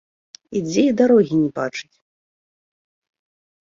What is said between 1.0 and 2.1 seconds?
дарогі не бачыць.